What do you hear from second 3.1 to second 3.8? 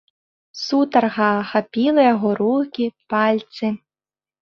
пальцы.